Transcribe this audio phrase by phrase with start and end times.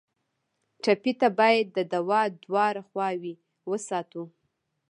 [0.83, 3.33] ټپي ته باید د دوا دواړه خواوې
[3.69, 4.23] وساتو.